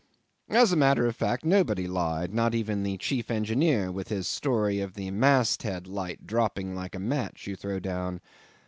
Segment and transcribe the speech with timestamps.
[0.49, 4.79] As a matter of fact nobody lied; not even the chief engineer with his story
[4.79, 8.19] of the mast head light dropping like a match you throw down.